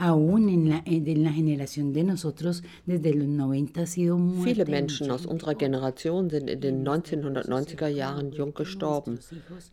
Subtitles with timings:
[0.00, 5.10] aún en la, en la generación de nosotros desde los 90 ha sido Viele Menschen
[5.10, 9.18] aus unserer Generation sind in den 1990er Jahren jung gestorben.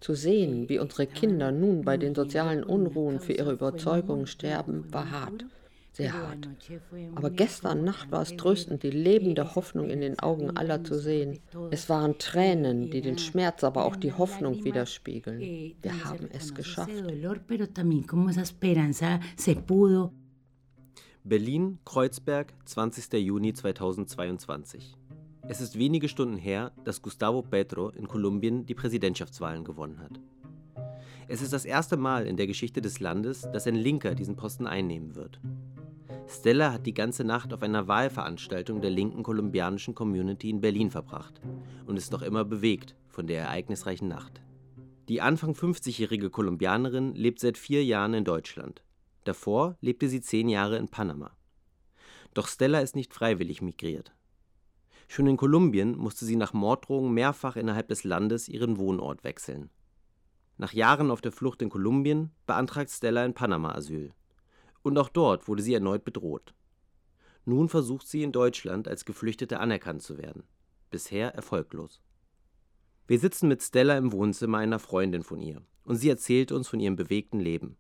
[0.02, 5.10] Zu sehen, wie unsere Kinder nun bei den sozialen Unruhen für ihre Überzeugungen sterben, war
[5.12, 5.46] hart
[5.98, 6.48] sehr hart.
[7.16, 11.40] Aber gestern Nacht war es tröstend, die lebende Hoffnung in den Augen aller zu sehen.
[11.72, 15.40] Es waren Tränen, die den Schmerz, aber auch die Hoffnung widerspiegeln.
[15.40, 16.92] Wir haben es geschafft.
[21.24, 23.14] Berlin, Kreuzberg, 20.
[23.14, 24.96] Juni 2022.
[25.50, 30.20] Es ist wenige Stunden her, dass Gustavo Petro in Kolumbien die Präsidentschaftswahlen gewonnen hat.
[31.30, 34.68] Es ist das erste Mal in der Geschichte des Landes, dass ein Linker diesen Posten
[34.68, 35.42] einnehmen wird.
[36.30, 41.40] Stella hat die ganze Nacht auf einer Wahlveranstaltung der linken kolumbianischen Community in Berlin verbracht
[41.86, 44.42] und ist noch immer bewegt von der ereignisreichen Nacht.
[45.08, 48.84] Die Anfang 50-jährige Kolumbianerin lebt seit vier Jahren in Deutschland.
[49.24, 51.32] Davor lebte sie zehn Jahre in Panama.
[52.34, 54.14] Doch Stella ist nicht freiwillig migriert.
[55.08, 59.70] Schon in Kolumbien musste sie nach Morddrohungen mehrfach innerhalb des Landes ihren Wohnort wechseln.
[60.58, 64.14] Nach Jahren auf der Flucht in Kolumbien beantragt Stella in Panama Asyl
[64.88, 66.54] und auch dort wurde sie erneut bedroht.
[67.46, 70.44] Nun versucht sie in Deutschland als Geflüchtete anerkannt zu werden.
[70.90, 72.02] Bisher erfolglos.
[73.08, 76.80] Wir sitzen mit Stella im Wohnzimmer einer Freundin von ihr und sie erzählt uns von
[76.80, 77.78] ihrem bewegten Leben.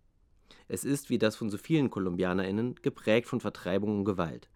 [0.69, 4.50] Es ist, wie das von so vielen KolumbianerInnen, geprägt von Vertreibung und Gewalt,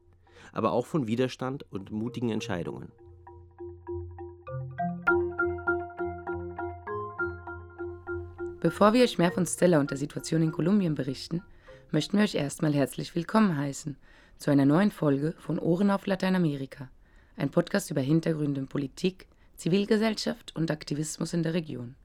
[0.53, 2.91] aber auch von Widerstand und mutigen Entscheidungen.
[8.61, 11.41] Bevor wir euch mehr von Stella und der Situation in Kolumbien berichten,
[11.91, 13.97] möchten wir euch erstmal herzlich willkommen heißen
[14.37, 16.89] zu einer neuen Folge von Ohren auf Lateinamerika,
[17.35, 21.95] ein Podcast über Hintergründe in Politik, Zivilgesellschaft und Aktivismus in der Region.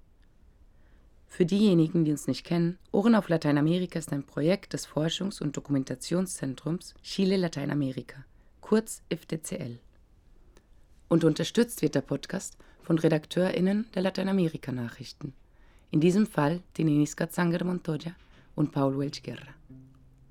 [1.29, 5.57] Für diejenigen, die uns nicht kennen, Ohren auf Lateinamerika ist ein Projekt des Forschungs- und
[5.57, 8.25] Dokumentationszentrums Chile Lateinamerika,
[8.61, 9.79] kurz IFDCL.
[11.09, 15.33] Und unterstützt wird der Podcast von RedakteurInnen der Lateinamerika-Nachrichten.
[15.93, 18.17] In diesem Fall Tinenis Zanger Montoya
[18.57, 19.47] und Paul Welch Guerra.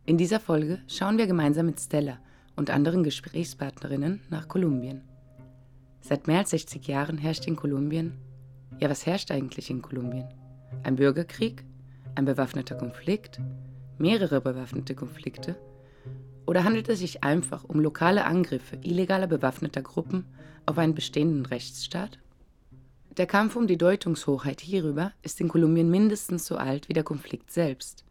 [0.06, 2.20] In dieser Folge schauen wir gemeinsam mit Stella
[2.58, 5.02] und anderen Gesprächspartnerinnen nach Kolumbien.
[6.02, 8.18] Seit mehr als 60 Jahren herrscht in Kolumbien,
[8.80, 10.28] ja was herrscht eigentlich in Kolumbien?
[10.84, 11.64] Ein Bürgerkrieg?
[12.16, 13.40] Ein bewaffneter Konflikt?
[13.98, 15.56] Mehrere bewaffnete Konflikte?
[16.46, 20.26] Oder handelt es sich einfach um lokale Angriffe illegaler bewaffneter Gruppen
[20.66, 22.20] auf einen bestehenden Rechtsstaat?
[23.18, 27.52] Der Kampf um die Deutungshochheit hierüber ist in Kolumbien mindestens so alt wie der Konflikt
[27.52, 28.04] selbst.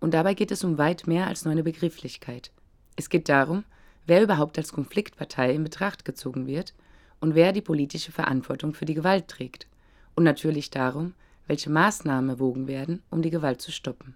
[0.00, 2.50] Und dabei geht es um weit mehr als nur eine Begrifflichkeit.
[2.96, 3.64] Es geht darum,
[4.06, 6.74] wer überhaupt als Konfliktpartei in Betracht gezogen wird
[7.20, 9.66] und wer die politische Verantwortung für die Gewalt trägt.
[10.14, 11.14] Und natürlich darum,
[11.46, 14.14] welche Maßnahmen erwogen werden, um die Gewalt zu stoppen.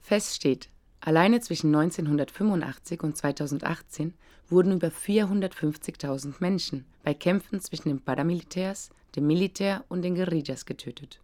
[0.00, 0.68] Fest steht,
[1.00, 4.14] alleine zwischen 1985 und 2018
[4.48, 11.20] wurden über 450.000 Menschen bei Kämpfen zwischen den Paramilitärs, dem Militär und den Guerillas getötet.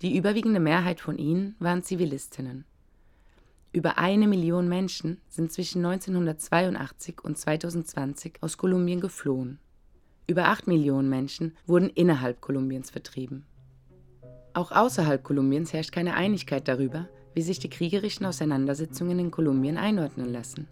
[0.00, 2.64] Die überwiegende Mehrheit von ihnen waren Zivilistinnen.
[3.72, 9.58] Über eine Million Menschen sind zwischen 1982 und 2020 aus Kolumbien geflohen.
[10.28, 13.44] Über acht Millionen Menschen wurden innerhalb Kolumbiens vertrieben.
[14.54, 20.32] Auch außerhalb Kolumbiens herrscht keine Einigkeit darüber, wie sich die kriegerischen Auseinandersetzungen in Kolumbien einordnen
[20.32, 20.68] lassen.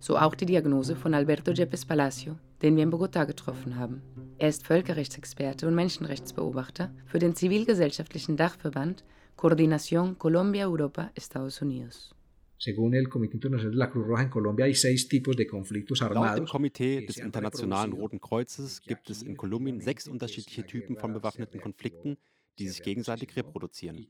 [0.00, 4.02] So auch die Diagnose von Alberto Yepes Palacio, den wir in Bogotá getroffen haben.
[4.38, 9.04] Er ist Völkerrechtsexperte und Menschenrechtsbeobachter für den zivilgesellschaftlichen Dachverband
[9.36, 12.14] Coordinación Colombia-Europa Estados Unidos.
[12.60, 16.02] Según el Comité Internacional de la Cruz Roja en Colombia hay seis tipos de conflictos
[16.02, 16.26] armados.
[16.26, 21.12] Laut dem Komitee des Internationalen Roten Kreuzes gibt es in Kolumbien sechs unterschiedliche Typen von
[21.12, 22.16] bewaffneten Konflikten,
[22.58, 24.06] die sich gegenseitig reproduzieren.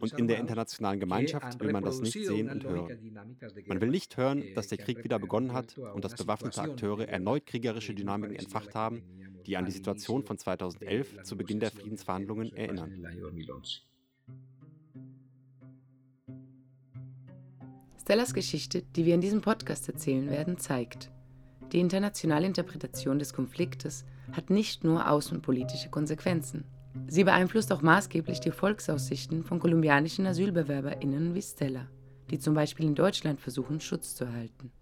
[0.00, 3.38] Und in der internationalen Gemeinschaft will man das nicht sehen und hören.
[3.66, 7.46] Man will nicht hören, dass der Krieg wieder begonnen hat und dass bewaffnete Akteure erneut
[7.46, 9.02] kriegerische Dynamiken entfacht haben,
[9.46, 13.06] die an die Situation von 2011 zu Beginn der Friedensverhandlungen erinnern.
[18.00, 21.10] Stellas Geschichte, die wir in diesem Podcast erzählen werden, zeigt,
[21.72, 26.64] die internationale Interpretation des Konfliktes hat nicht nur außenpolitische Konsequenzen.
[27.06, 31.88] Sie beeinflusst auch maßgeblich die Volksaussichten von kolumbianischen AsylbewerberInnen wie Stella,
[32.30, 34.72] die zum Beispiel in Deutschland versuchen, Schutz zu erhalten.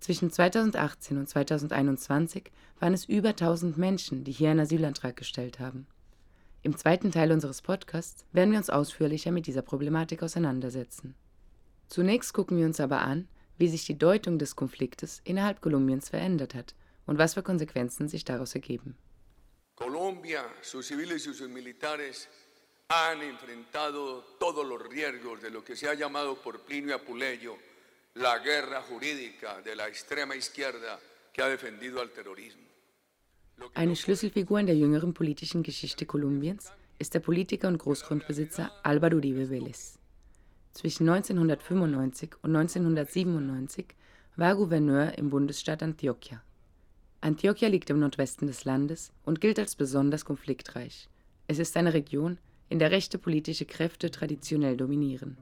[0.00, 5.86] Zwischen 2018 und 2021 waren es über 1000 Menschen, die hier einen Asylantrag gestellt haben.
[6.62, 11.14] Im zweiten Teil unseres Podcasts werden wir uns ausführlicher mit dieser Problematik auseinandersetzen.
[11.88, 16.54] Zunächst gucken wir uns aber an, wie sich die Deutung des Konfliktes innerhalb Kolumbiens verändert
[16.54, 16.74] hat
[17.06, 18.96] und was für Konsequenzen sich daraus ergeben.
[19.78, 22.28] Colombia, sus civiles y sus militares
[22.88, 27.56] han enfrentado todos los riesgos de lo que se ha llamado por Plinio Apuleyo
[28.14, 30.98] la guerra jurídica de la extrema izquierda
[31.32, 32.66] que ha defendido al terrorismo.
[33.74, 39.46] Eine Schlüsselfigur in der jüngeren politischen Geschichte Kolumbiens ist der Politiker und Großgrundbesitzer Álvaro Uribe
[39.48, 39.96] Vélez.
[40.72, 43.86] Zwischen 1995 und 1997
[44.36, 46.42] war Gouverneur im Bundesstaat Antioquia.
[47.20, 51.08] Antioquia liegt im Nordwesten des Landes und gilt als besonders konfliktreich.
[51.48, 52.38] Es ist eine Region,
[52.68, 55.36] in der rechte politische Kräfte traditionell dominieren.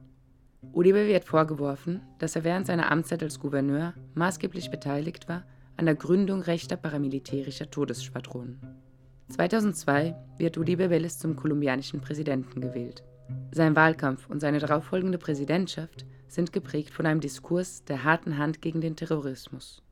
[0.73, 5.45] Uribe wird vorgeworfen, dass er während seiner Amtszeit als Gouverneur maßgeblich beteiligt war
[5.75, 8.59] an der Gründung rechter paramilitärischer Todesschwadronen.
[9.29, 13.03] 2002 wird Uribe Vélez zum kolumbianischen Präsidenten gewählt.
[13.51, 18.81] Sein Wahlkampf und seine darauffolgende Präsidentschaft sind geprägt von einem Diskurs der harten Hand gegen
[18.81, 19.83] den Terrorismus.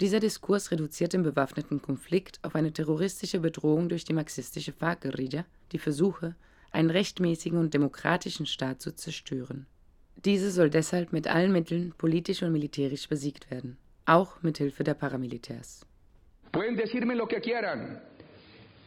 [0.00, 5.78] Dieser Diskurs reduziert den bewaffneten Konflikt auf eine terroristische Bedrohung durch die marxistische FARC-Guerilla, die
[5.78, 6.36] versuche,
[6.72, 9.66] einen rechtmäßigen und demokratischen Staat zu zerstören.
[10.24, 13.76] Diese soll deshalb mit allen Mitteln politisch und militärisch besiegt werden,
[14.06, 15.84] auch mit Hilfe der Paramilitärs.
[16.50, 18.00] Pueden decirme lo que quieran,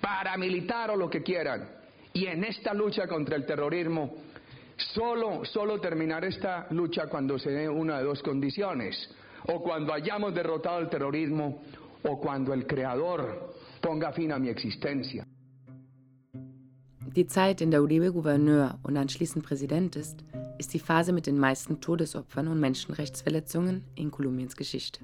[0.01, 1.67] paramilitar o lo que quieran.
[2.13, 4.15] Y en esta lucha contra el terrorismo,
[4.95, 9.09] solo, solo terminar esta lucha cuando se dé una de dos condiciones.
[9.47, 11.61] O cuando hayamos derrotado el terrorismo,
[12.03, 15.25] o cuando el Creador ponga fin a mi existencia.
[17.15, 20.23] Die Zeit, in der Uribe Gouverneur und anschließend Präsident ist,
[20.57, 25.01] ist die Phase mit den meisten Todesopfern und Menschenrechtsverletzungen in Kolumbiens Geschichte.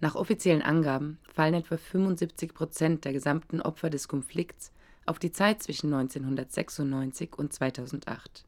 [0.00, 4.72] Nach offiziellen Angaben fallen etwa 75 Prozent der gesamten Opfer des Konflikts
[5.06, 8.46] auf die Zeit zwischen 1996 und 2008.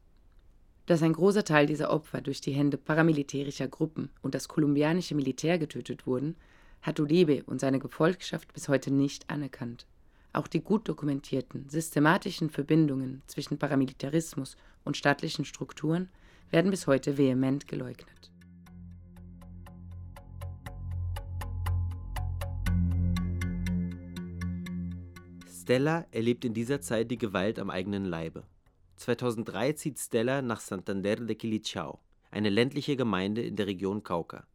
[0.85, 5.57] Dass ein großer Teil dieser Opfer durch die Hände paramilitärischer Gruppen und das kolumbianische Militär
[5.57, 6.35] getötet wurden,
[6.81, 9.87] hat Uribe und seine Gefolgschaft bis heute nicht anerkannt.
[10.33, 16.09] Auch die gut dokumentierten, systematischen Verbindungen zwischen Paramilitarismus und staatlichen Strukturen
[16.51, 18.31] werden bis heute vehement geleugnet.
[25.61, 28.43] Stella erlebt in dieser Zeit die Gewalt am eigenen Leibe.
[29.03, 31.99] 2003 zieht Stella nach Santander de Quilichao,
[32.31, 34.47] eine ländliche Gemeinde in der Region Cauca.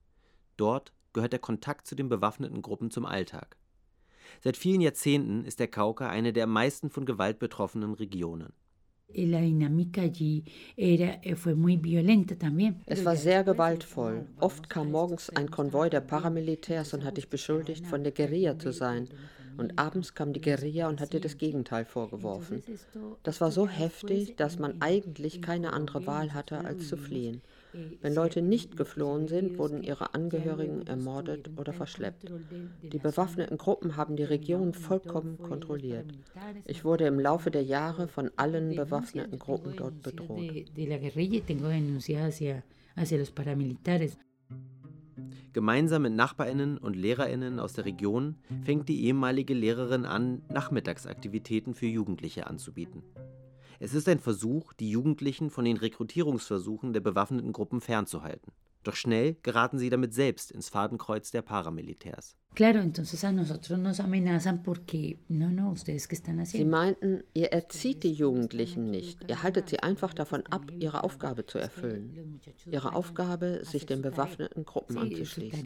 [0.57, 3.59] Dort gehört der Kontakt zu den bewaffneten Gruppen zum Alltag.
[4.41, 8.55] Seit vielen Jahrzehnten ist der Cauca eine der am meisten von Gewalt betroffenen Regionen.
[12.87, 14.27] Es war sehr gewaltvoll.
[14.39, 18.73] Oft kam morgens ein Konvoi der Paramilitärs und hat dich beschuldigt, von der Guerilla zu
[18.73, 19.09] sein.
[19.59, 22.63] Und abends kam die Guerilla und hat dir das Gegenteil vorgeworfen.
[23.25, 27.43] Das war so heftig, dass man eigentlich keine andere Wahl hatte, als zu fliehen.
[28.01, 32.33] Wenn Leute nicht geflohen sind, wurden ihre Angehörigen ermordet oder verschleppt.
[32.83, 36.07] Die bewaffneten Gruppen haben die Region vollkommen kontrolliert.
[36.65, 40.53] Ich wurde im Laufe der Jahre von allen bewaffneten Gruppen dort bedroht.
[45.53, 51.87] Gemeinsam mit Nachbarinnen und Lehrerinnen aus der Region fängt die ehemalige Lehrerin an, Nachmittagsaktivitäten für
[51.87, 53.03] Jugendliche anzubieten.
[53.81, 58.53] Es ist ein Versuch, die Jugendlichen von den Rekrutierungsversuchen der bewaffneten Gruppen fernzuhalten.
[58.85, 62.37] Doch schnell geraten sie damit selbst ins Fadenkreuz der Paramilitärs.
[66.45, 71.47] Sie meinten, ihr erzieht die Jugendlichen nicht, ihr haltet sie einfach davon ab, ihre Aufgabe
[71.47, 72.41] zu erfüllen.
[72.71, 75.63] Ihre Aufgabe, sich den bewaffneten Gruppen anzuschließen.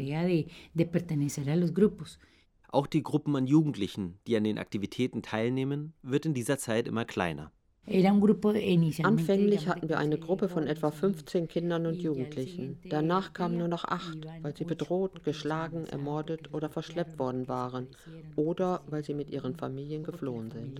[2.68, 7.04] Auch die Gruppen an Jugendlichen, die an den Aktivitäten teilnehmen, wird in dieser Zeit immer
[7.04, 7.52] kleiner.
[7.84, 12.78] Anfänglich hatten wir eine Gruppe von etwa 15 Kindern und Jugendlichen.
[12.88, 17.88] Danach kamen nur noch acht, weil sie bedroht, geschlagen, ermordet oder verschleppt worden waren
[18.36, 20.78] oder weil sie mit ihren Familien geflohen sind.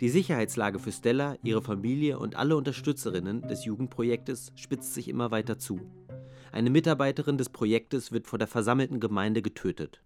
[0.00, 5.58] Die Sicherheitslage für Stella, ihre Familie und alle Unterstützerinnen des Jugendprojektes spitzt sich immer weiter
[5.58, 5.80] zu.
[6.52, 10.02] Eine Mitarbeiterin des Projektes wird vor der versammelten Gemeinde getötet.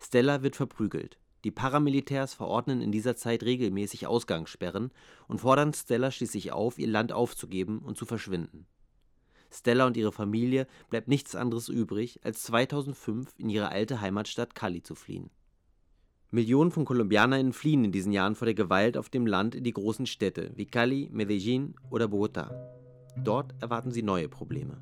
[0.00, 1.18] Stella wird verprügelt.
[1.44, 4.90] Die Paramilitärs verordnen in dieser Zeit regelmäßig Ausgangssperren
[5.28, 8.66] und fordern Stella schließlich auf, ihr Land aufzugeben und zu verschwinden.
[9.50, 14.82] Stella und ihre Familie bleibt nichts anderes übrig, als 2005 in ihre alte Heimatstadt Cali
[14.82, 15.30] zu fliehen.
[16.30, 19.72] Millionen von KolumbianerInnen fliehen in diesen Jahren vor der Gewalt auf dem Land in die
[19.72, 22.50] großen Städte wie Cali, Medellin oder Bogotá.
[23.16, 24.80] Dort erwarten sie neue Probleme.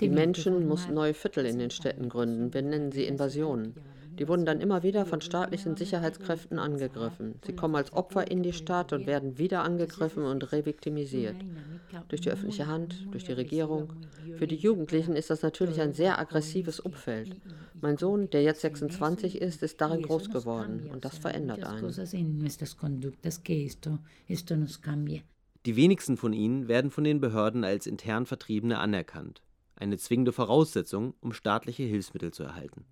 [0.00, 2.52] Die Menschen mussten neue Viertel in den Städten gründen.
[2.52, 3.74] Wir nennen sie Invasionen.
[4.18, 7.36] Die wurden dann immer wieder von staatlichen Sicherheitskräften angegriffen.
[7.46, 11.36] Sie kommen als Opfer in die Stadt und werden wieder angegriffen und reviktimisiert.
[12.08, 13.92] durch die öffentliche Hand, durch die Regierung.
[14.36, 17.36] Für die Jugendlichen ist das natürlich ein sehr aggressives Umfeld.
[17.80, 21.92] Mein Sohn, der jetzt 26 ist, ist darin groß geworden und das verändert einen.
[25.64, 29.42] Die wenigsten von ihnen werden von den Behörden als intern Vertriebene anerkannt,
[29.76, 32.84] eine zwingende Voraussetzung, um staatliche Hilfsmittel zu erhalten.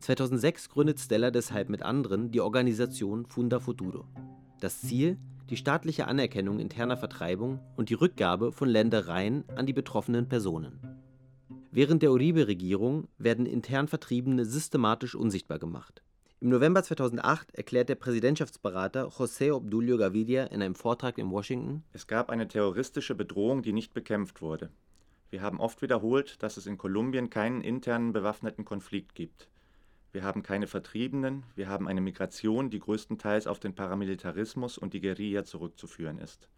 [0.00, 4.06] 2006 gründet Stella deshalb mit anderen die Organisation Funda Futuro.
[4.60, 5.18] Das Ziel,
[5.50, 10.80] die staatliche Anerkennung interner Vertreibung und die Rückgabe von Ländereien an die betroffenen Personen.
[11.70, 16.02] Während der Uribe-Regierung werden intern Vertriebene systematisch unsichtbar gemacht.
[16.44, 22.06] Im November 2008 erklärt der Präsidentschaftsberater José Obdulio Gaviria in einem Vortrag in Washington: Es
[22.06, 24.68] gab eine terroristische Bedrohung, die nicht bekämpft wurde.
[25.30, 29.48] Wir haben oft wiederholt, dass es in Kolumbien keinen internen bewaffneten Konflikt gibt.
[30.12, 35.00] Wir haben keine Vertriebenen, wir haben eine Migration, die größtenteils auf den Paramilitarismus und die
[35.00, 36.50] Guerilla zurückzuführen ist.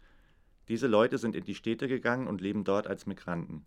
[0.67, 3.65] Diese Leute sind in die Städte gegangen und leben dort als Migranten.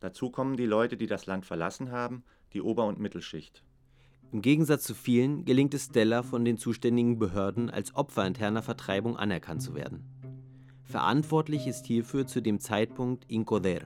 [0.00, 3.62] Dazu kommen die Leute, die das Land verlassen haben, die Ober- und Mittelschicht.
[4.32, 9.18] Im Gegensatz zu vielen gelingt es Stella von den zuständigen Behörden als Opfer interner Vertreibung
[9.18, 10.04] anerkannt zu werden.
[10.84, 13.82] Verantwortlich ist hierfür zu dem Zeitpunkt INCODER,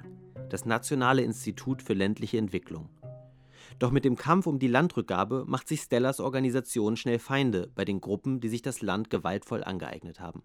[0.48, 2.88] das Nationale Institut für ländliche Entwicklung.
[3.80, 8.00] Doch mit dem Kampf um die Landrückgabe macht sich Stellas Organisation schnell Feinde bei den
[8.00, 10.44] Gruppen, die sich das Land gewaltvoll angeeignet haben.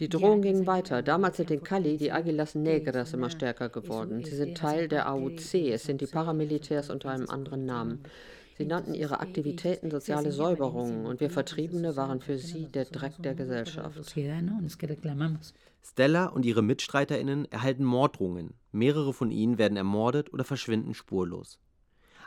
[0.00, 1.02] Die Drohungen gingen weiter.
[1.02, 4.22] Damals sind in Cali die Aguilas Negras immer stärker geworden.
[4.22, 5.54] Sie sind Teil der AUC.
[5.54, 8.02] Es sind die Paramilitärs unter einem anderen Namen.
[8.58, 13.34] Sie nannten ihre Aktivitäten soziale Säuberungen und wir Vertriebene waren für sie der Dreck der
[13.34, 13.96] Gesellschaft.
[15.82, 18.54] Stella und ihre MitstreiterInnen erhalten Morddrohungen.
[18.72, 21.58] Mehrere von ihnen werden ermordet oder verschwinden spurlos.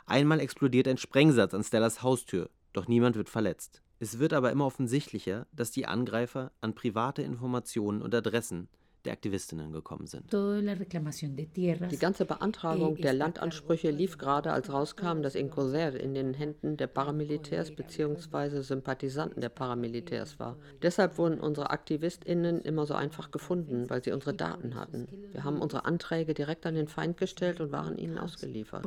[0.06, 3.82] Einmal explodiert ein Sprengsatz an Stellas Haustür, doch niemand wird verletzt.
[4.02, 8.68] Es wird aber immer offensichtlicher, dass die Angreifer an private Informationen und Adressen
[9.04, 10.32] der Aktivistinnen gekommen sind.
[10.32, 16.86] Die ganze Beantragung der Landansprüche lief gerade, als rauskam, dass Incoser in den Händen der
[16.86, 18.60] Paramilitärs bzw.
[18.62, 20.56] Sympathisanten der Paramilitärs war.
[20.82, 25.08] Deshalb wurden unsere AktivistInnen immer so einfach gefunden, weil sie unsere Daten hatten.
[25.32, 28.82] Wir haben unsere Anträge direkt an den Feind gestellt und waren ihnen ausgeliefert.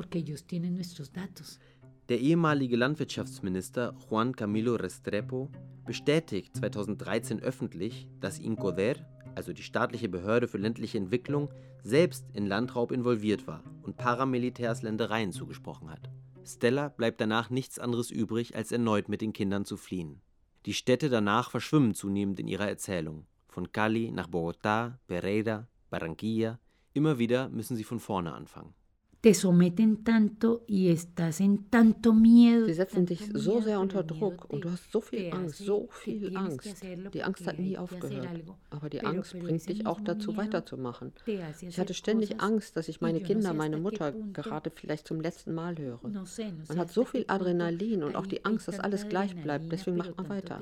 [2.09, 5.49] Der ehemalige Landwirtschaftsminister Juan Camilo Restrepo
[5.85, 8.95] bestätigt 2013 öffentlich, dass Incoder
[9.35, 11.49] also die staatliche Behörde für ländliche Entwicklung,
[11.81, 16.09] selbst in Landraub involviert war und Paramilitärs Ländereien zugesprochen hat.
[16.43, 20.21] Stella bleibt danach nichts anderes übrig, als erneut mit den Kindern zu fliehen.
[20.65, 23.27] Die Städte danach verschwimmen zunehmend in ihrer Erzählung.
[23.47, 26.59] Von Cali nach Bogotá, Pereira, Barranquilla.
[26.91, 28.73] Immer wieder müssen sie von vorne anfangen
[29.23, 32.65] te someten tanto y estás en tanto miedo.
[32.65, 36.35] Sie setzen dich so sehr unter Druck und du hast so viel Angst, so viel
[36.35, 36.83] Angst.
[37.13, 38.27] Die Angst hat nie aufgehört.
[38.69, 41.13] Aber die Angst bringt dich auch dazu, weiterzumachen.
[41.61, 45.77] Ich hatte ständig Angst, dass ich meine Kinder, meine Mutter gerade vielleicht zum letzten Mal
[45.77, 46.01] höre.
[46.03, 49.71] Man hat so viel Adrenalin und auch die Angst, dass alles gleich bleibt.
[49.71, 50.59] Deswegen macht man weiter.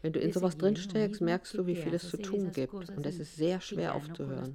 [0.00, 3.18] Wenn du in sowas drinsteckst, merkst du, wie viel es zu tun gibt und es
[3.18, 4.54] ist sehr schwer aufzuhören.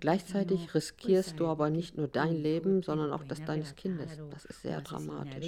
[0.00, 4.18] Gleichzeitig riskierst du aber nicht nur dein Leben, sondern auch das deines Kindes.
[4.30, 5.46] Das ist sehr dramatisch.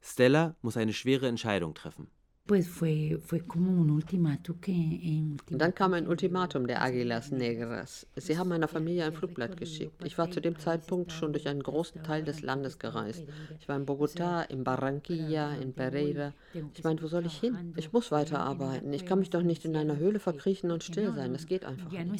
[0.00, 2.06] Stella muss eine schwere Entscheidung treffen.
[2.46, 8.06] Pues fue, fue como un ultimatum que, eh, Dann kam ein Ultimatum der Aguilas Negras.
[8.16, 10.04] Sie haben meiner Familie ein Flugblatt geschickt.
[10.04, 13.24] Ich war zu dem Zeitpunkt schon durch einen großen Teil des Landes gereist.
[13.60, 16.34] Ich war in Bogotá, in Barranquilla, in Pereira.
[16.74, 17.56] Ich meinte, wo soll ich hin?
[17.76, 18.92] Ich muss weiterarbeiten.
[18.92, 21.32] Ich kann mich doch nicht in einer Höhle verkriechen und still sein.
[21.32, 22.12] Das geht einfach nicht.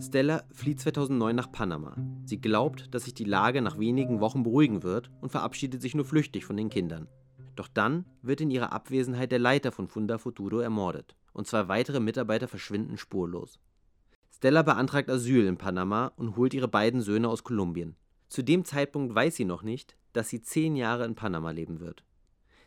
[0.00, 1.96] Stella flieht 2009 nach Panama.
[2.24, 6.04] Sie glaubt, dass sich die Lage nach wenigen Wochen beruhigen wird und verabschiedet sich nur
[6.04, 7.08] flüchtig von den Kindern.
[7.54, 12.00] Doch dann wird in ihrer Abwesenheit der Leiter von Funda Futuro ermordet und zwei weitere
[12.00, 13.58] Mitarbeiter verschwinden spurlos.
[14.30, 17.96] Stella beantragt Asyl in Panama und holt ihre beiden Söhne aus Kolumbien.
[18.28, 22.04] Zu dem Zeitpunkt weiß sie noch nicht, dass sie zehn Jahre in Panama leben wird.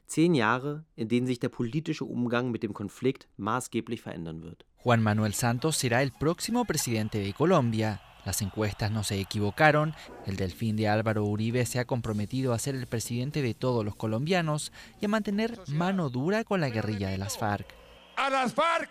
[0.08, 4.66] Zehn Jahre, in denen sich der politische Umgang mit dem Konflikt maßgeblich verändern wird.
[4.82, 8.02] Juan Manuel Santos será el próximo presidente de Colombia.
[8.24, 9.94] Las encuestas no se equivocaron.
[10.26, 13.98] El delfín de Álvaro Uribe se ha comprometido a ser el presidente de todos los
[13.98, 14.72] colombianos
[15.02, 17.68] y a mantener mano dura con la guerrilla de las FARC.
[18.16, 18.90] A las FARC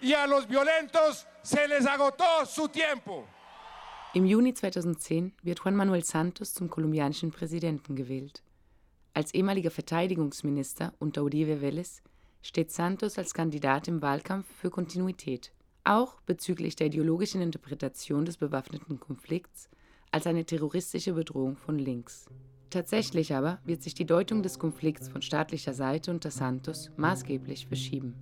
[0.00, 3.26] y a los violentos se les agotó su tiempo.
[4.12, 8.44] Im Juni 2010 wird Juan Manuel Santos zum kolumbianischen Präsidenten gewählt.
[9.14, 12.02] Als ehemaliger Verteidigungsminister unter Uribe Vélez
[12.44, 19.00] steht Santos als Kandidat im Wahlkampf für Kontinuität, auch bezüglich der ideologischen Interpretation des bewaffneten
[19.00, 19.70] Konflikts
[20.10, 22.26] als eine terroristische Bedrohung von links.
[22.68, 28.14] Tatsächlich aber wird sich die Deutung des Konflikts von staatlicher Seite unter Santos maßgeblich verschieben.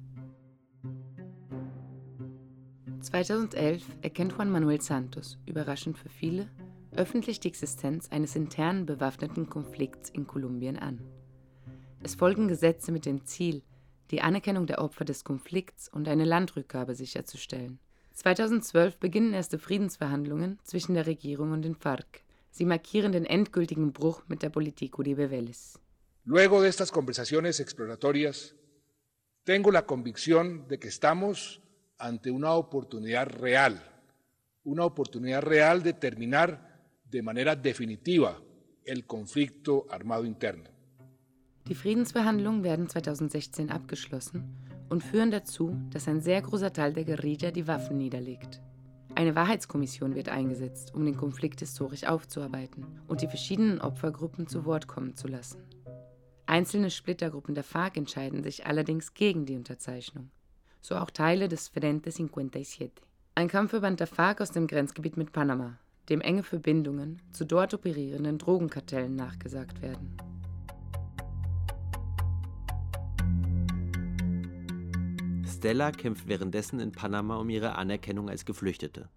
[3.01, 6.49] 2011 erkennt Juan Manuel Santos, überraschend für viele,
[6.95, 11.01] öffentlich die Existenz eines internen bewaffneten Konflikts in Kolumbien an.
[12.05, 13.63] Es folgen Gesetze mit dem Ziel,
[14.13, 17.81] die Anerkennung der Opfer des Konflikts und eine Landrückgabe sicherzustellen.
[18.13, 22.23] 2012 beginnen erste Friedensverhandlungen zwischen der Regierung und den FARC.
[22.51, 25.79] Sie markieren den endgültigen Bruch mit der Politik Uribe Vélez.
[26.25, 28.55] Luego de estas conversaciones exploratorias,
[29.45, 31.63] tengo la convicción de que estamos
[31.99, 33.83] ante una oportunidad real,
[34.63, 38.41] una oportunidad real de terminar de manera definitiva
[38.85, 40.72] el conflicto armado interno.
[41.69, 44.57] Die Friedensverhandlungen werden 2016 abgeschlossen
[44.89, 48.61] und führen dazu, dass ein sehr großer Teil der Guerilla die Waffen niederlegt.
[49.15, 54.89] Eine Wahrheitskommission wird eingesetzt, um den Konflikt historisch aufzuarbeiten und die verschiedenen Opfergruppen zu Wort
[54.89, 55.63] kommen zu lassen.
[56.47, 60.31] Einzelne Splittergruppen der FARC entscheiden sich allerdings gegen die Unterzeichnung,
[60.81, 62.91] so auch Teile des Frente 57.
[63.35, 65.79] Ein Kampfverband der FARC aus dem Grenzgebiet mit Panama,
[66.09, 70.17] dem enge Verbindungen zu dort operierenden Drogenkartellen nachgesagt werden.
[75.63, 79.09] Stella kämpft währenddessen in Panama um ihre Anerkennung als Geflüchtete.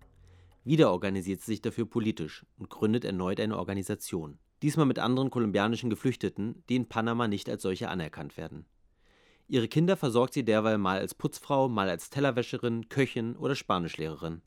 [0.64, 4.38] Wieder organisiert sie sich dafür politisch und gründet erneut eine Organisation.
[4.62, 8.68] Diesmal mit anderen kolumbianischen Geflüchteten, die in Panama nicht als solche anerkannt werden.
[9.48, 14.44] Ihre Kinder versorgt sie derweil mal als Putzfrau, mal als Tellerwäscherin, Köchin oder Spanischlehrerin.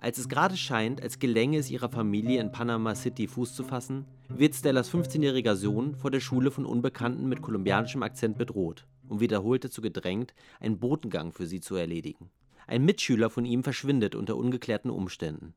[0.00, 4.06] Als es gerade scheint, als gelänge es ihrer Familie in Panama City Fuß zu fassen,
[4.30, 9.64] wird Stellas 15-jähriger Sohn vor der Schule von Unbekannten mit kolumbianischem Akzent bedroht und wiederholt
[9.64, 12.30] dazu gedrängt, einen Botengang für sie zu erledigen.
[12.66, 15.54] Ein Mitschüler von ihm verschwindet unter ungeklärten Umständen.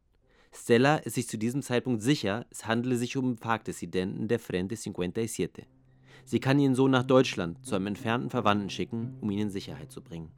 [0.51, 5.65] Stella ist sich zu diesem Zeitpunkt sicher, es handele sich um FARC-Dissidenten der Frente 57.
[6.25, 9.91] Sie kann ihn so nach Deutschland zu einem entfernten Verwandten schicken, um ihn in Sicherheit
[9.91, 10.31] zu bringen.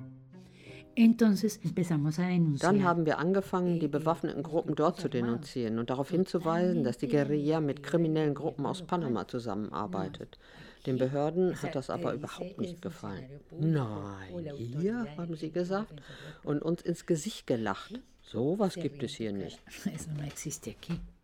[2.59, 7.07] Dann haben wir angefangen, die bewaffneten Gruppen dort zu denunzieren und darauf hinzuweisen, dass die
[7.07, 10.37] Guerilla mit kriminellen Gruppen aus Panama zusammenarbeitet.
[10.85, 13.39] Den Behörden hat das aber überhaupt nicht gefallen.
[13.51, 16.01] Nein, hier, haben sie gesagt
[16.43, 17.99] und uns ins Gesicht gelacht.
[18.21, 19.59] So was gibt es hier nicht.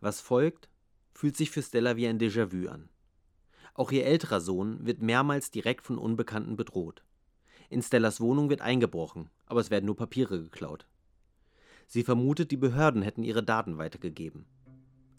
[0.00, 0.68] Was folgt,
[1.12, 2.88] fühlt sich für Stella wie ein Déjà-vu an.
[3.74, 7.02] Auch ihr älterer Sohn wird mehrmals direkt von Unbekannten bedroht.
[7.70, 10.86] In Stellas Wohnung wird eingebrochen, aber es werden nur Papiere geklaut.
[11.86, 14.46] Sie vermutet, die Behörden hätten ihre Daten weitergegeben.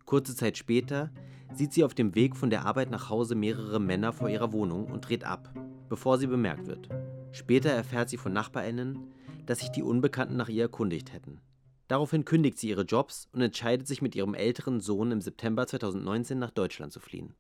[0.10, 1.12] Kurze Zeit später
[1.54, 4.88] sieht sie auf dem Weg von der Arbeit nach Hause mehrere Männer vor ihrer Wohnung
[4.88, 5.54] und dreht ab,
[5.88, 6.90] bevor sie bemerkt wird.
[7.32, 8.98] Später erfährt sie von NachbarInnen,
[9.46, 11.42] dass sich die Unbekannten nach ihr erkundigt hätten.
[11.88, 16.40] Daraufhin kündigt sie ihre Jobs und entscheidet sich mit ihrem älteren Sohn im September 2019
[16.40, 17.36] nach Deutschland zu fliehen.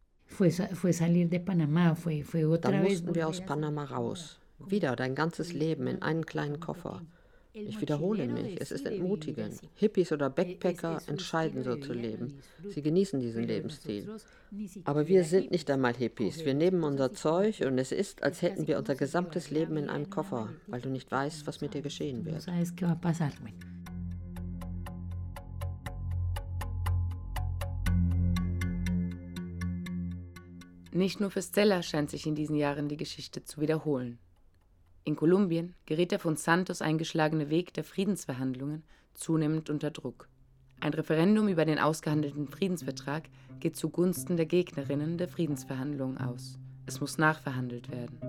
[2.62, 4.39] Dann mussten wir aus Panama raus.
[4.60, 7.01] Wieder dein ganzes Leben in einen kleinen Koffer.
[7.67, 9.60] Ich wiederhole mich, es ist entmutigend.
[9.76, 12.39] Hippies oder Backpacker entscheiden so zu leben.
[12.67, 14.10] Sie genießen diesen Lebensstil.
[14.86, 16.45] Aber wir sind nicht einmal Hippies.
[16.45, 20.10] Wir nehmen unser Zeug und es ist, als hätten wir unser gesamtes Leben in einem
[20.10, 22.45] Koffer, weil du nicht weißt, was mit dir geschehen wird.
[30.91, 34.17] Nicht nur für Stella scheint sich in diesen Jahren die Geschichte zu wiederholen.
[35.03, 38.83] In Kolumbien gerät der von Santos eingeschlagene Weg der Friedensverhandlungen
[39.13, 40.29] zunehmend unter Druck.
[40.81, 46.57] Ein Referendum über den ausgehandelten Friedensvertrag geht zugunsten der Gegnerinnen der Friedensverhandlungen aus.
[46.85, 48.19] Es muss nachverhandelt werden.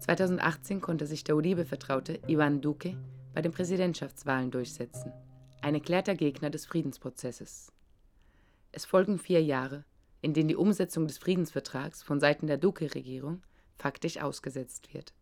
[0.00, 2.96] 2018 konnte sich der Uribe-Vertraute Ivan Duque
[3.32, 5.12] bei den Präsidentschaftswahlen durchsetzen,
[5.62, 7.72] ein erklärter Gegner des Friedensprozesses.
[8.72, 9.84] Es folgen vier Jahre,
[10.20, 13.42] in denen die Umsetzung des Friedensvertrags von Seiten der Duque-Regierung
[13.76, 15.14] faktisch ausgesetzt wird.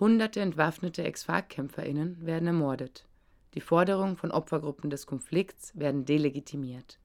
[0.00, 3.06] Hunderte entwaffnete Ex-FARC-KämpferInnen werden ermordet.
[3.54, 6.98] Die Forderungen von Opfergruppen des Konflikts werden delegitimiert.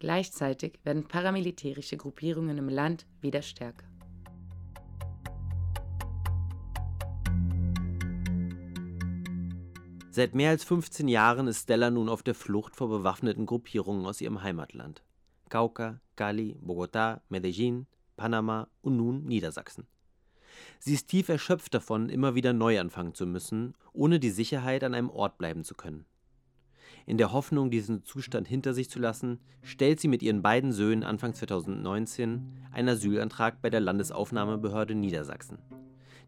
[0.00, 3.86] Gleichzeitig werden paramilitärische Gruppierungen im Land wieder stärker.
[10.10, 14.20] Seit mehr als 15 Jahren ist Stella nun auf der Flucht vor bewaffneten Gruppierungen aus
[14.20, 15.04] ihrem Heimatland.
[15.48, 19.86] Cauca, Cali, Bogotá, Medellín, Panama und nun Niedersachsen.
[20.78, 24.94] Sie ist tief erschöpft davon, immer wieder neu anfangen zu müssen, ohne die Sicherheit, an
[24.94, 26.04] einem Ort bleiben zu können.
[27.06, 31.04] In der Hoffnung, diesen Zustand hinter sich zu lassen, stellt sie mit ihren beiden Söhnen
[31.04, 35.58] Anfang 2019 einen Asylantrag bei der Landesaufnahmebehörde Niedersachsen.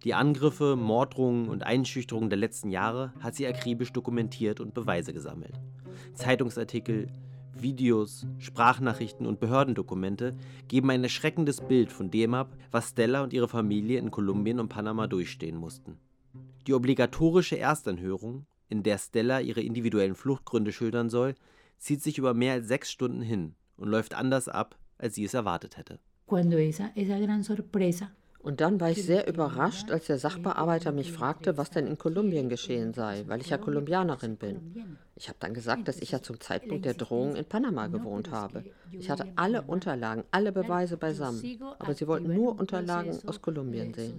[0.05, 5.61] Die Angriffe, Morddrohungen und Einschüchterungen der letzten Jahre hat sie akribisch dokumentiert und Beweise gesammelt.
[6.15, 7.09] Zeitungsartikel,
[7.59, 10.35] Videos, Sprachnachrichten und Behördendokumente
[10.69, 14.69] geben ein erschreckendes Bild von dem ab, was Stella und ihre Familie in Kolumbien und
[14.69, 15.99] Panama durchstehen mussten.
[16.67, 21.35] Die obligatorische Erstanhörung, in der Stella ihre individuellen Fluchtgründe schildern soll,
[21.79, 25.35] zieht sich über mehr als sechs Stunden hin und läuft anders ab, als sie es
[25.35, 25.99] erwartet hätte.
[26.27, 31.13] Cuando esa, esa gran sorpresa Und dann war ich sehr überrascht, als der Sachbearbeiter mich
[31.13, 34.97] fragte, was denn in Kolumbien geschehen sei, weil ich ja Kolumbianerin bin.
[35.15, 38.65] Ich habe dann gesagt, dass ich ja zum Zeitpunkt der Drohung in Panama gewohnt habe.
[38.93, 41.43] Ich hatte alle Unterlagen, alle Beweise beisammen,
[41.79, 44.17] aber sie wollten nur Unterlagen aus Kolumbien sehen.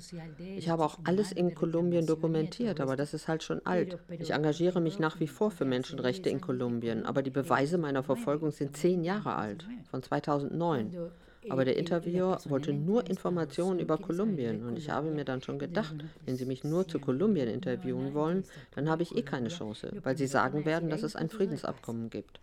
[0.55, 3.97] Ich habe auch alles in Kolumbien dokumentiert, aber das ist halt schon alt.
[4.19, 8.51] Ich engagiere mich nach wie vor für Menschenrechte in Kolumbien, aber die Beweise meiner Verfolgung
[8.51, 11.11] sind zehn Jahre alt, von 2009.
[11.49, 15.95] Aber der Interviewer wollte nur Informationen über Kolumbien und ich habe mir dann schon gedacht,
[16.25, 18.43] wenn Sie mich nur zu Kolumbien interviewen wollen,
[18.75, 22.39] dann habe ich eh keine Chance, weil Sie sagen werden, dass es ein Friedensabkommen gibt.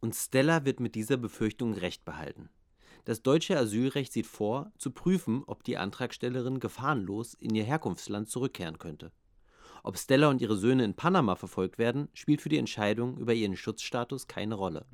[0.00, 2.48] Und Stella wird mit dieser Befürchtung recht behalten.
[3.04, 8.78] Das deutsche Asylrecht sieht vor, zu prüfen, ob die Antragstellerin gefahrenlos in ihr Herkunftsland zurückkehren
[8.78, 9.12] könnte.
[9.82, 13.56] Ob Stella und ihre Söhne in Panama verfolgt werden, spielt für die Entscheidung über ihren
[13.56, 14.86] Schutzstatus keine Rolle.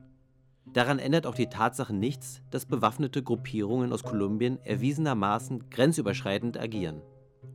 [0.72, 7.02] Daran ändert auch die Tatsache nichts, dass bewaffnete Gruppierungen aus Kolumbien erwiesenermaßen grenzüberschreitend agieren.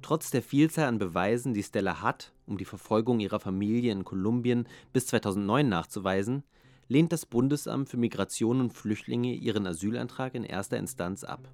[0.02, 4.68] Trotz der Vielzahl an Beweisen, die Stella hat, um die Verfolgung ihrer Familie in Kolumbien
[4.92, 6.44] bis 2009 nachzuweisen,
[6.88, 11.50] lehnt das Bundesamt für Migration und Flüchtlinge ihren Asylantrag in erster Instanz ab.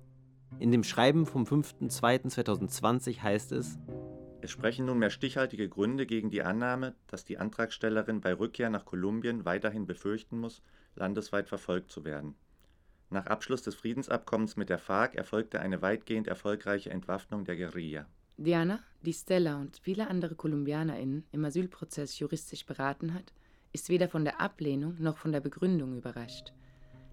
[0.59, 3.79] In dem Schreiben vom 5.2.2020 heißt es,
[4.43, 9.45] es sprechen nunmehr stichhaltige Gründe gegen die Annahme, dass die Antragstellerin bei Rückkehr nach Kolumbien
[9.45, 10.63] weiterhin befürchten muss,
[10.95, 12.35] landesweit verfolgt zu werden.
[13.09, 18.05] Nach Abschluss des Friedensabkommens mit der FARC erfolgte eine weitgehend erfolgreiche Entwaffnung der Guerilla.
[18.37, 23.33] Diana, die Stella und viele andere KolumbianerInnen im Asylprozess juristisch beraten hat,
[23.73, 26.53] ist weder von der Ablehnung noch von der Begründung überrascht.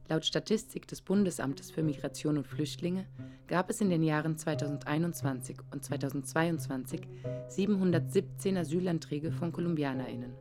[0.09, 3.07] Laut Statistik des Bundesamtes für Migration und Flüchtlinge
[3.47, 7.03] gab es in den Jahren 2021 und 2022
[7.49, 10.33] 717 Asylanträge von KolumbianerInnen.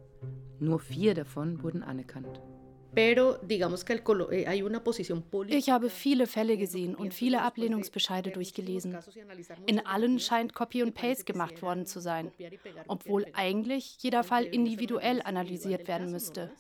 [0.60, 2.42] Nur vier davon wurden anerkannt.
[5.50, 8.98] Ich habe viele Fälle gesehen und viele Ablehnungsbescheide durchgelesen.
[9.68, 12.32] In allen scheint Copy und Paste gemacht worden zu sein,
[12.88, 16.52] obwohl eigentlich jeder Fall individuell analysiert werden müsste.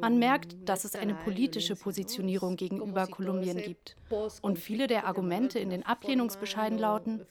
[0.00, 3.96] Man merkt, dass es eine politische Positionierung gegenüber Kolumbien gibt.
[4.42, 7.26] Und viele der Argumente in den Ablehnungsbescheiden lauten,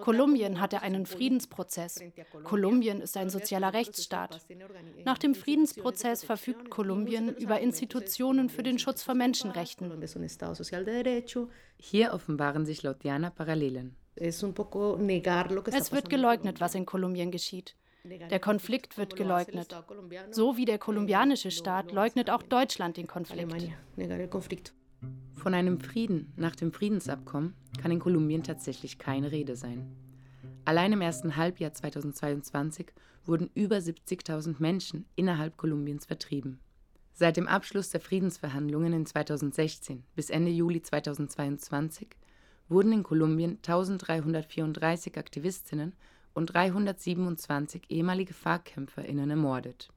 [0.00, 2.00] Kolumbien hatte einen Friedensprozess.
[2.42, 4.44] Kolumbien ist ein sozialer Rechtsstaat.
[5.04, 9.92] Nach dem Friedensprozess verfügt Kolumbien über Institutionen für den Schutz von Menschenrechten.
[11.78, 13.96] Hier offenbaren sich laut Diana Parallelen.
[14.16, 17.76] Es wird geleugnet, was in Kolumbien geschieht.
[18.04, 19.74] Der Konflikt wird geleugnet.
[20.30, 23.72] So wie der kolumbianische Staat leugnet auch Deutschland den Konflikt.
[25.34, 29.94] Von einem Frieden nach dem Friedensabkommen kann in Kolumbien tatsächlich keine Rede sein.
[30.64, 32.92] Allein im ersten Halbjahr 2022
[33.26, 36.60] wurden über 70.000 Menschen innerhalb Kolumbiens vertrieben.
[37.12, 42.08] Seit dem Abschluss der Friedensverhandlungen in 2016 bis Ende Juli 2022
[42.68, 45.92] wurden in Kolumbien 1334 Aktivistinnen
[46.32, 49.90] und 327 ehemalige FARC-KämpferInnen ermordet.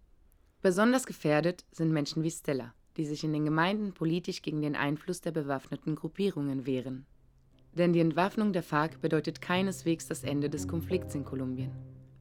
[0.62, 5.22] Besonders gefährdet sind Menschen wie Stella, die sich in den Gemeinden politisch gegen den Einfluss
[5.22, 7.06] der bewaffneten Gruppierungen wehren.
[7.74, 11.72] Denn die Entwaffnung der FARC bedeutet keineswegs das Ende des Konflikts in Kolumbien.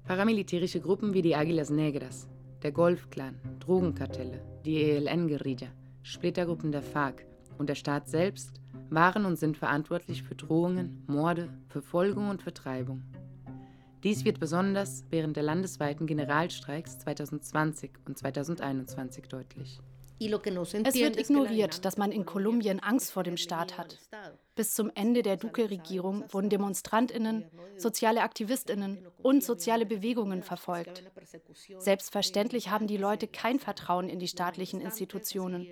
[0.05, 2.29] Paramilitärische Gruppen wie die Águilas Negras,
[2.63, 5.69] der Golf-Clan, Drogenkartelle, die ELN-Guerilla,
[6.03, 7.27] Splittergruppen der FARC
[7.59, 8.61] und der Staat selbst
[8.91, 13.03] waren und sind verantwortlich für Drohungen, Morde, Verfolgung und Vertreibung.
[14.05, 19.81] Dies wird besonders während der landesweiten Generalstreiks 2020 und 2021 deutlich.
[20.19, 23.99] Es wird ignoriert, dass man in Kolumbien Angst vor dem Staat hat.
[24.55, 27.45] Bis zum Ende der Duque-Regierung wurden Demonstrantinnen,
[27.77, 31.03] soziale Aktivistinnen und soziale Bewegungen verfolgt.
[31.79, 35.67] Selbstverständlich haben die Leute kein Vertrauen in die staatlichen Institutionen.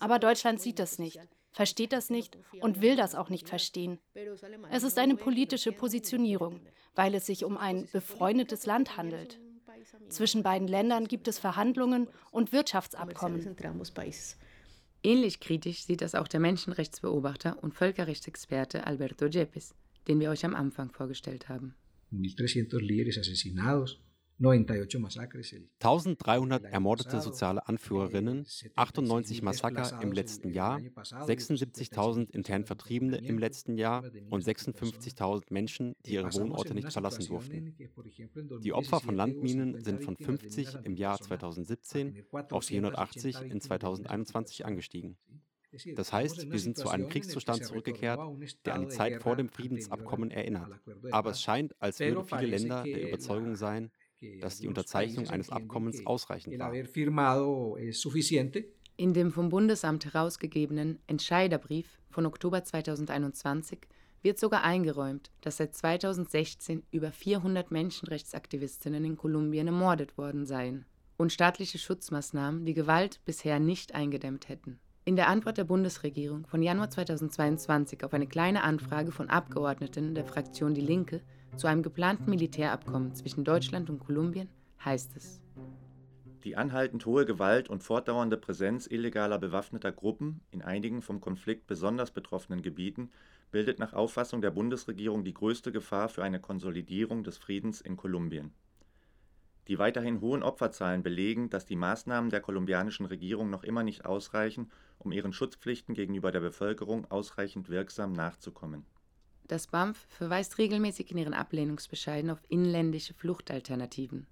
[0.00, 1.20] Aber Deutschland sieht das nicht,
[1.52, 3.98] versteht das nicht und will das auch nicht verstehen.
[4.70, 6.60] Es ist eine politische Positionierung,
[6.94, 9.38] weil es sich um ein befreundetes Land handelt.
[10.08, 13.56] Zwischen beiden Ländern gibt es Verhandlungen und Wirtschaftsabkommen.
[15.02, 19.74] Ähnlich kritisch sieht das auch der Menschenrechtsbeobachter und Völkerrechtsexperte Alberto Yepes,
[20.08, 21.74] den wir euch am Anfang vorgestellt haben.
[22.12, 23.98] 1.300 líderes asesinados,
[24.38, 34.04] 1300 ermordete soziale Anführerinnen, 98 Massaker im letzten Jahr, 76.000 intern Vertriebene im letzten Jahr
[34.28, 37.74] und 56.000 Menschen, die ihre Wohnorte nicht verlassen durften.
[38.62, 45.16] Die Opfer von Landminen sind von 50 im Jahr 2017 auf 480 in 2021 angestiegen.
[45.94, 48.20] Das heißt, wir sind zu einem Kriegszustand zurückgekehrt,
[48.64, 50.80] der an die Zeit vor dem Friedensabkommen erinnert.
[51.10, 53.90] Aber es scheint, als würden viele Länder der Überzeugung sein,
[54.40, 56.72] dass die Unterzeichnung eines Abkommens ausreichend war.
[58.98, 63.80] In dem vom Bundesamt herausgegebenen Entscheiderbrief von Oktober 2021
[64.22, 71.32] wird sogar eingeräumt, dass seit 2016 über 400 Menschenrechtsaktivistinnen in Kolumbien ermordet worden seien und
[71.32, 74.78] staatliche Schutzmaßnahmen die Gewalt bisher nicht eingedämmt hätten.
[75.04, 80.24] In der Antwort der Bundesregierung von Januar 2022 auf eine kleine Anfrage von Abgeordneten der
[80.24, 81.22] Fraktion Die Linke
[81.56, 84.48] zu einem geplanten Militärabkommen zwischen Deutschland und Kolumbien
[84.84, 85.40] heißt es.
[86.44, 92.12] Die anhaltend hohe Gewalt und fortdauernde Präsenz illegaler bewaffneter Gruppen in einigen vom Konflikt besonders
[92.12, 93.10] betroffenen Gebieten
[93.50, 98.52] bildet nach Auffassung der Bundesregierung die größte Gefahr für eine Konsolidierung des Friedens in Kolumbien.
[99.68, 104.70] Die weiterhin hohen Opferzahlen belegen, dass die Maßnahmen der kolumbianischen Regierung noch immer nicht ausreichen,
[104.98, 108.86] um ihren Schutzpflichten gegenüber der Bevölkerung ausreichend wirksam nachzukommen.
[109.48, 114.26] Das BAMF verweist regelmäßig in ihren Ablehnungsbescheiden auf inländische Fluchtalternativen.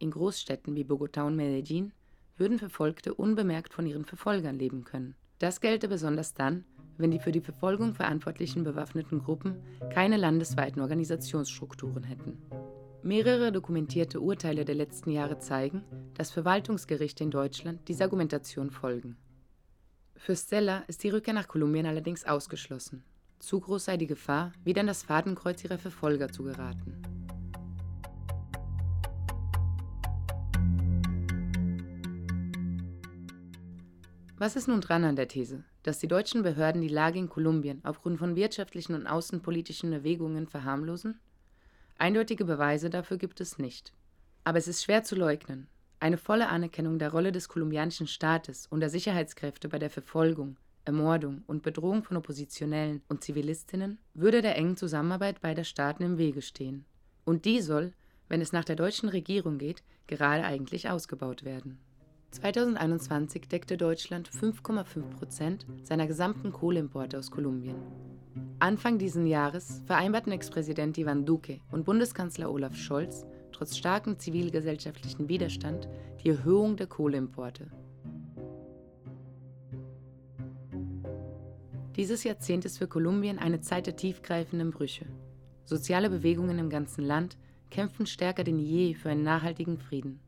[0.00, 1.92] In Großstädten wie Bogotá und Medellin
[2.36, 5.14] würden Verfolgte unbemerkt von ihren Verfolgern leben können.
[5.38, 6.64] Das gelte besonders dann,
[6.98, 9.62] wenn die für die Verfolgung verantwortlichen bewaffneten Gruppen
[9.94, 12.42] keine landesweiten Organisationsstrukturen hätten.
[13.04, 19.16] Mehrere dokumentierte Urteile der letzten Jahre zeigen, dass Verwaltungsgerichte in Deutschland dieser Argumentation folgen.
[20.16, 23.04] Für Stella ist die Rückkehr nach Kolumbien allerdings ausgeschlossen.
[23.42, 27.02] Zu groß sei die Gefahr, wieder in das Fadenkreuz ihrer Verfolger zu geraten.
[34.38, 37.80] Was ist nun dran an der These, dass die deutschen Behörden die Lage in Kolumbien
[37.82, 41.18] aufgrund von wirtschaftlichen und außenpolitischen Erwägungen verharmlosen?
[41.98, 43.92] Eindeutige Beweise dafür gibt es nicht.
[44.44, 45.66] Aber es ist schwer zu leugnen.
[45.98, 51.42] Eine volle Anerkennung der Rolle des kolumbianischen Staates und der Sicherheitskräfte bei der Verfolgung, Ermordung
[51.46, 56.84] und Bedrohung von Oppositionellen und Zivilistinnen würde der engen Zusammenarbeit beider Staaten im Wege stehen.
[57.24, 57.92] Und die soll,
[58.28, 61.78] wenn es nach der deutschen Regierung geht, gerade eigentlich ausgebaut werden.
[62.32, 67.76] 2021 deckte Deutschland 5,5 Prozent seiner gesamten Kohleimporte aus Kolumbien.
[68.58, 75.88] Anfang dieses Jahres vereinbarten Ex-Präsident Ivan Duque und Bundeskanzler Olaf Scholz trotz starkem zivilgesellschaftlichen Widerstand
[76.24, 77.70] die Erhöhung der Kohleimporte.
[81.96, 85.04] Dieses Jahrzehnt ist für Kolumbien eine Zeit der tiefgreifenden Brüche.
[85.66, 87.36] Soziale Bewegungen im ganzen Land
[87.70, 90.20] kämpfen stärker denn je für einen nachhaltigen Frieden.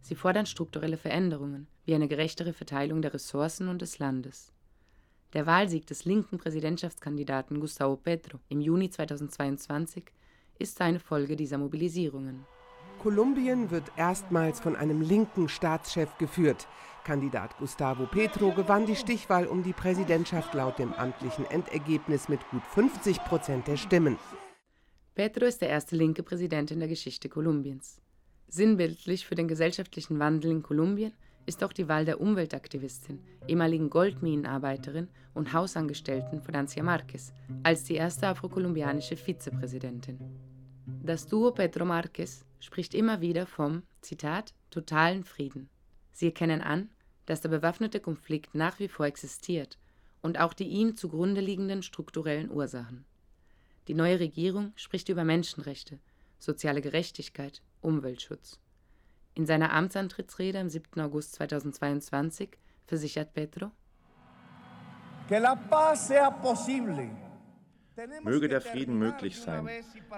[0.00, 4.52] Sie fordern strukturelle Veränderungen, wie eine gerechtere Verteilung der Ressourcen und des Landes.
[5.32, 10.04] Der Wahlsieg des linken Präsidentschaftskandidaten Gustavo Petro im Juni 2022
[10.58, 12.44] ist eine Folge dieser Mobilisierungen.
[13.00, 16.66] Kolumbien wird erstmals von einem linken Staatschef geführt.
[17.04, 22.66] Kandidat Gustavo Petro gewann die Stichwahl um die Präsidentschaft laut dem amtlichen Endergebnis mit gut
[22.66, 24.18] 50 Prozent der Stimmen.
[25.14, 28.00] Petro ist der erste linke Präsident in der Geschichte Kolumbiens.
[28.48, 31.12] Sinnbildlich für den gesellschaftlichen Wandel in Kolumbien
[31.46, 37.32] ist auch die Wahl der Umweltaktivistin, ehemaligen Goldminenarbeiterin und Hausangestellten Francia Marquez
[37.62, 40.18] als die erste afrokolumbianische Vizepräsidentin.
[41.02, 45.68] Das Duo Petro Marquez spricht immer wieder vom, Zitat, totalen Frieden.
[46.12, 46.90] Sie erkennen an,
[47.26, 49.78] dass der bewaffnete Konflikt nach wie vor existiert
[50.22, 53.04] und auch die ihm zugrunde liegenden strukturellen Ursachen.
[53.88, 55.98] Die neue Regierung spricht über Menschenrechte,
[56.38, 58.58] soziale Gerechtigkeit, Umweltschutz.
[59.34, 61.00] In seiner Amtsantrittsrede am 7.
[61.00, 62.50] August 2022
[62.86, 63.70] versichert Petro,
[68.22, 69.68] Möge der Frieden möglich sein.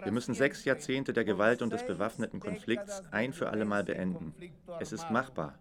[0.03, 4.35] Wir müssen sechs Jahrzehnte der Gewalt und des bewaffneten Konflikts ein für allemal beenden.
[4.81, 5.59] Es ist machbar.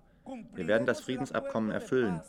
[0.53, 2.21] Wir werden das Friedensabkommen erfüllen.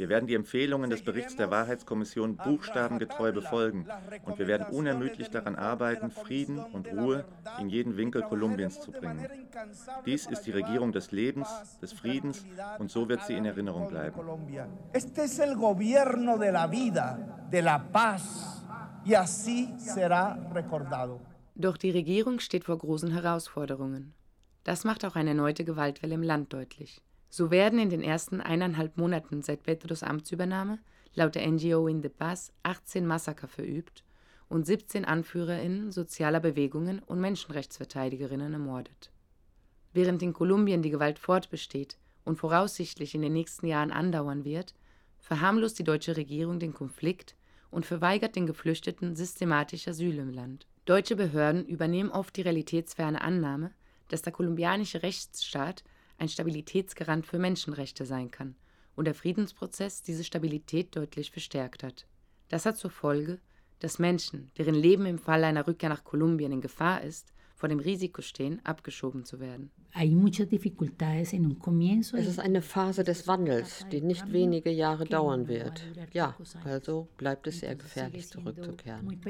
[0.00, 3.86] Wir werden die Empfehlungen des Berichts der Wahrheitskommission buchstabengetreu befolgen
[4.24, 7.26] und wir werden unermüdlich daran arbeiten, Frieden und Ruhe
[7.58, 9.26] in jeden Winkel Kolumbiens zu bringen.
[10.06, 11.48] Dies ist die Regierung des Lebens,
[11.82, 12.46] des Friedens
[12.78, 14.18] und so wird sie in Erinnerung bleiben.
[14.94, 17.18] Este es el gobierno de la vida,
[17.50, 18.64] de la paz
[19.04, 21.20] y así será recordado.
[21.54, 24.14] Doch die Regierung steht vor großen Herausforderungen.
[24.64, 27.02] Das macht auch eine erneute Gewaltwelle im Land deutlich.
[27.30, 30.80] So werden in den ersten eineinhalb Monaten seit Petros Amtsübernahme
[31.14, 34.04] laut der NGO In the Paz 18 Massaker verübt
[34.48, 39.12] und 17 AnführerInnen sozialer Bewegungen und Menschenrechtsverteidigerinnen ermordet.
[39.92, 44.74] Während in Kolumbien die Gewalt fortbesteht und voraussichtlich in den nächsten Jahren andauern wird,
[45.20, 47.36] verharmlost die deutsche Regierung den Konflikt
[47.70, 50.66] und verweigert den Geflüchteten systematisch Asyl im Land.
[50.84, 53.72] Deutsche Behörden übernehmen oft die realitätsferne Annahme,
[54.08, 55.84] dass der kolumbianische Rechtsstaat
[56.20, 58.54] ein Stabilitätsgarant für Menschenrechte sein kann
[58.94, 62.06] und der Friedensprozess diese Stabilität deutlich verstärkt hat.
[62.48, 63.40] Das hat zur Folge,
[63.78, 67.78] dass Menschen, deren Leben im Fall einer Rückkehr nach Kolumbien in Gefahr ist, vor dem
[67.78, 69.70] Risiko stehen, abgeschoben zu werden.
[72.16, 75.82] Es ist eine Phase des Wandels, die nicht wenige Jahre dauern wird.
[76.12, 79.20] Ja, also bleibt es sehr gefährlich zurückzukehren.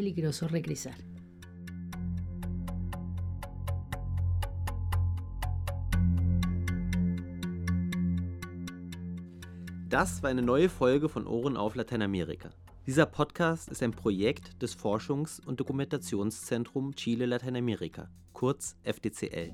[9.90, 12.50] Das war eine neue Folge von Ohren auf Lateinamerika.
[12.86, 19.52] Dieser Podcast ist ein Projekt des Forschungs- und Dokumentationszentrum Chile Lateinamerika, kurz FDCL.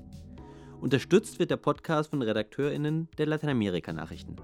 [0.79, 4.35] Unterstützt wird der Podcast von RedakteurInnen der Lateinamerika-Nachrichten.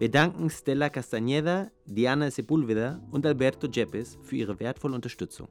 [0.00, 5.46] Wir danken Stella Castañeda, Diana Sepúlveda und Alberto Yepes für ihre wertvolle Unterstützung.